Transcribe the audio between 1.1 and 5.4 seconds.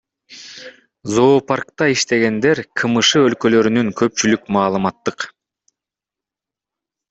Зоопаркта иштегендер, КМШ өлкөлөрүнүн көпчүлүк маалыматтык